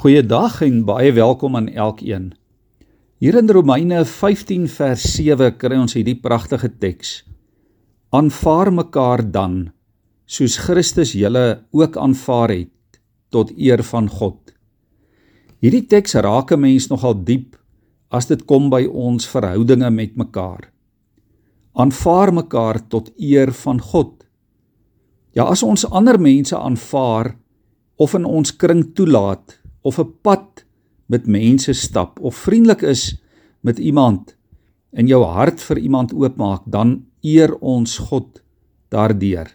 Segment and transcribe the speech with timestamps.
[0.00, 2.30] Goeiedag en baie welkom aan elkeen.
[3.20, 7.10] Hier in Romeine 15 vers 7 kry ons hierdie pragtige teks.
[8.16, 9.58] Aanvaar mekaar dan
[10.24, 14.54] soos Christus julle ook aanvaar het tot eer van God.
[15.60, 17.60] Hierdie teks raak 'n mens nogal diep
[18.08, 20.72] as dit kom by ons verhoudinge met mekaar.
[21.76, 24.24] Aanvaar mekaar tot eer van God.
[25.36, 27.36] Ja, as ons ander mense aanvaar
[27.96, 30.64] of in ons kring toelaat, of 'n pad
[31.06, 33.16] met mense stap of vriendelik is
[33.60, 34.36] met iemand
[34.90, 38.42] en jou hart vir iemand oopmaak, dan eer ons God
[38.90, 39.50] daardeur.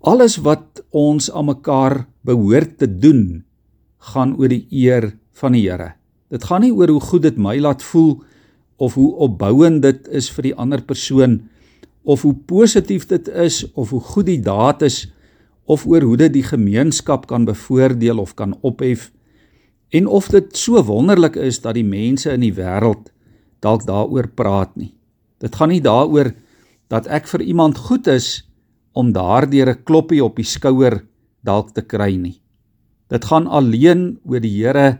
[0.00, 3.44] Alles wat ons aan mekaar behoort te doen,
[3.98, 5.94] gaan oor die eer van die Here.
[6.30, 8.20] Dit gaan nie oor hoe goed dit my laat voel
[8.78, 11.40] of hoe opbouend dit is vir die ander persoon
[12.08, 15.08] of hoe positief dit is of hoe goed die daad is
[15.68, 19.10] of oor hoe dit die gemeenskap kan bevoordeel of kan ophef
[19.92, 23.10] en of dit so wonderlik is dat die mense in die wêreld
[23.64, 24.94] dalk daaroor praat nie.
[25.42, 26.32] Dit gaan nie daaroor
[26.88, 28.48] dat ek vir iemand goed is
[28.92, 31.04] om daardeur 'n kloppie op die skouer
[31.44, 32.40] dalk te kry nie.
[33.08, 34.98] Dit gaan alleen oor die Here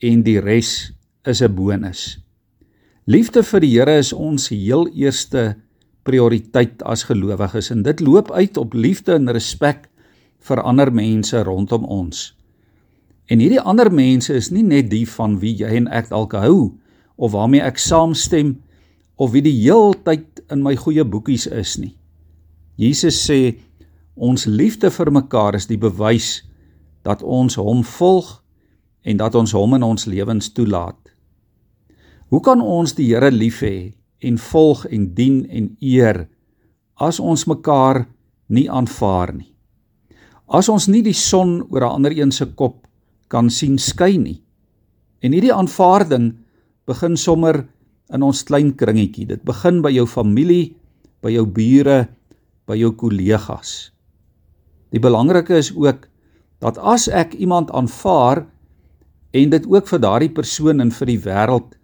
[0.00, 0.92] en die res
[1.24, 2.18] is 'n bonus.
[3.06, 5.56] Liefde vir die Here is ons heel eerste
[6.10, 9.86] prioriteit as gelowiges en dit loop uit op liefde en respek
[10.48, 12.30] vir ander mense rondom ons.
[13.30, 16.72] En hierdie ander mense is nie net die van wie jy en ek dalk hou
[17.20, 18.56] of waarmee ek saamstem
[19.20, 21.94] of wie die heeltyd in my goeie boekies is nie.
[22.80, 23.60] Jesus sê
[24.16, 26.40] ons liefde vir mekaar is die bewys
[27.06, 28.38] dat ons hom volg
[29.04, 30.98] en dat ons hom in ons lewens toelaat.
[32.30, 36.26] Hoe kan ons die Here lief hê en volg en dien en eer
[37.00, 38.04] as ons mekaar
[38.52, 39.48] nie aanvaar nie.
[40.50, 42.86] As ons nie die son oor 'n ander een se kop
[43.28, 44.42] kan sien skyn nie.
[45.22, 46.34] En hierdie aanvaarding
[46.86, 47.66] begin sommer
[48.12, 49.26] in ons klein kringetjie.
[49.26, 50.74] Dit begin by jou familie,
[51.22, 52.08] by jou bure,
[52.66, 53.92] by jou kollegas.
[54.90, 56.08] Die belangrike is ook
[56.60, 58.46] dat as ek iemand aanvaar
[59.32, 61.76] en dit ook vir daardie persoon en vir die wêreld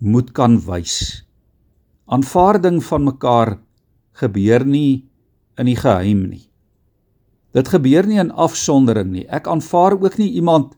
[0.00, 1.22] moet kan wys.
[2.10, 3.58] Aanvaarding van mekaar
[4.18, 5.06] gebeur nie
[5.58, 6.46] in die geheim nie.
[7.54, 9.26] Dit gebeur nie in afsondering nie.
[9.30, 10.74] Ek aanvaar ook nie iemand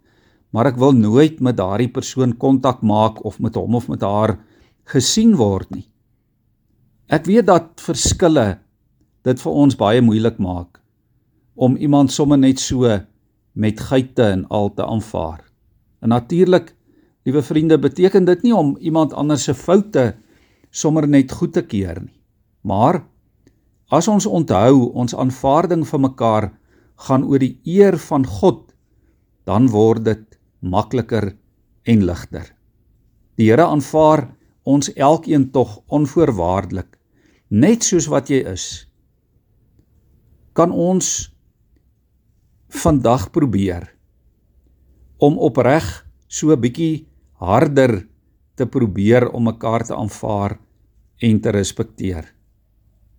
[0.53, 4.37] maar ek wil nooit met daardie persoon kontak maak of met hom of met haar
[4.93, 5.87] gesien word nie.
[7.09, 8.47] Ek weet dat verskille
[9.25, 10.81] dit vir ons baie moeilik maak
[11.57, 12.89] om iemand sommer net so
[13.53, 15.43] met geite en al te aanvaar.
[16.01, 16.73] En natuurlik,
[17.29, 20.15] liewe vriende, beteken dit nie om iemand anders se foute
[20.73, 22.17] sommer net goed te keer nie.
[22.65, 23.03] Maar
[23.93, 26.51] as ons onthou ons aanvaarding van mekaar
[27.07, 28.73] gaan oor die eer van God,
[29.45, 31.33] dan word dit makliker
[31.85, 32.47] en ligter.
[33.37, 34.29] Die Here aanvaar
[34.63, 36.97] ons elkeen tog onvoorwaardelik,
[37.51, 38.87] net soos wat jy is.
[40.55, 41.33] Kan ons
[42.73, 43.89] vandag probeer
[45.19, 45.85] om opreg
[46.29, 47.07] so 'n bietjie
[47.43, 48.07] harder
[48.55, 50.59] te probeer om mekaar te aanvaar
[51.23, 52.27] en te respekteer.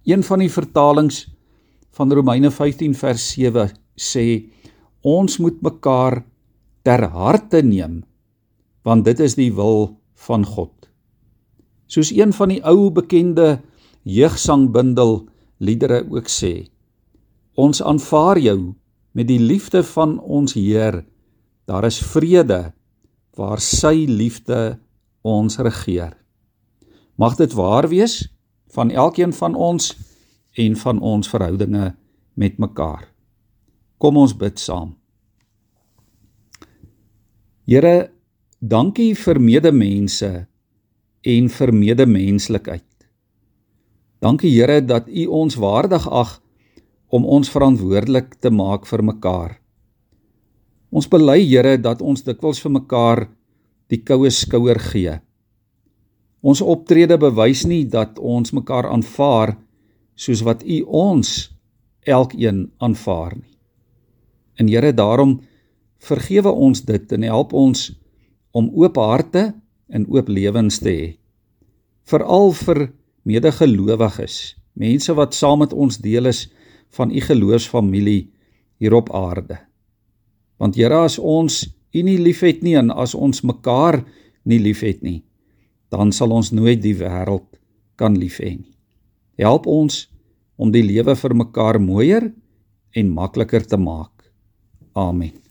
[0.04, 1.26] Een van die vertalings
[1.96, 4.26] van Romeine 15 vers 7 sê
[5.02, 6.24] ons moet mekaar
[6.84, 8.02] ter harte neem
[8.84, 9.94] want dit is die wil
[10.28, 10.74] van God.
[11.88, 13.62] Soos een van die ou bekende
[14.04, 15.22] jeugsangbundel
[15.64, 16.68] liedere ook sê,
[17.56, 18.74] ons aanvaar jou
[19.16, 21.04] met die liefde van ons Heer.
[21.70, 22.74] Daar is vrede
[23.38, 24.80] waar sy liefde
[25.24, 26.14] ons regeer.
[27.16, 28.28] Mag dit waar wees
[28.76, 29.94] van elkeen van ons
[30.60, 31.94] en van ons verhoudinge
[32.34, 33.08] met mekaar.
[33.98, 34.96] Kom ons bid saam.
[37.64, 38.12] Here,
[38.60, 40.32] dankie vir medemense
[41.24, 42.90] en vir medemenslikheid.
[44.24, 46.40] Dankie Here dat U ons waardig ag
[47.14, 49.56] om ons verantwoordelik te maak vir mekaar.
[50.92, 53.26] Ons bely Here dat ons dikwels vir mekaar
[53.94, 55.20] die koue skouer gee.
[56.44, 59.56] Ons optrede bewys nie dat ons mekaar aanvaar
[60.20, 61.30] soos wat U ons
[62.04, 63.54] elkeen aanvaar nie.
[64.60, 65.40] En Here, daarom
[66.04, 67.92] vergewe ons dit en help ons
[68.54, 69.54] om oop harte
[69.90, 71.08] en oop lewens te hê.
[72.06, 72.90] Veral vir
[73.24, 76.46] medegelowiges, mense wat saam met ons deel is
[76.94, 78.28] van U geloofsfamilie
[78.84, 79.58] hier op aarde.
[80.60, 81.64] Want Here, as ons
[81.94, 84.02] U nie liefhet nie en as ons mekaar
[84.50, 85.22] nie liefhet nie,
[85.94, 87.46] dan sal ons nooit die wêreld
[88.02, 88.74] kan lief hê nie.
[89.38, 90.08] Help ons
[90.58, 92.32] om die lewe vir mekaar mooier
[92.94, 94.12] en makliker te maak.
[94.94, 95.43] Amen.